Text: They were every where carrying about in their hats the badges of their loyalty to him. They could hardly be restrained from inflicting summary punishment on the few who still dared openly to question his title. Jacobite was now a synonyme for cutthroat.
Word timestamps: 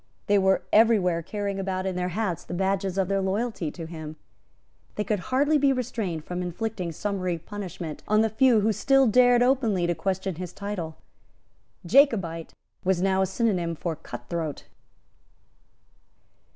They 0.25 0.39
were 0.39 0.63
every 0.73 0.97
where 0.97 1.21
carrying 1.21 1.59
about 1.59 1.85
in 1.85 1.95
their 1.95 2.09
hats 2.17 2.43
the 2.43 2.55
badges 2.55 2.97
of 2.97 3.07
their 3.07 3.21
loyalty 3.21 3.69
to 3.69 3.85
him. 3.85 4.15
They 4.95 5.03
could 5.03 5.19
hardly 5.29 5.59
be 5.59 5.71
restrained 5.71 6.25
from 6.25 6.41
inflicting 6.41 6.91
summary 6.91 7.37
punishment 7.37 8.01
on 8.07 8.21
the 8.21 8.29
few 8.31 8.61
who 8.61 8.73
still 8.73 9.05
dared 9.05 9.43
openly 9.43 9.85
to 9.85 9.93
question 9.93 10.37
his 10.37 10.53
title. 10.53 10.95
Jacobite 11.85 12.51
was 12.83 12.99
now 12.99 13.21
a 13.21 13.25
synonyme 13.27 13.77
for 13.77 13.95
cutthroat. 13.95 14.63